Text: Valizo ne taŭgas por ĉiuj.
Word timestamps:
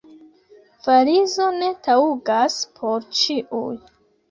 Valizo 0.85 1.51
ne 1.59 1.69
taŭgas 1.89 2.59
por 2.81 3.09
ĉiuj. 3.23 3.79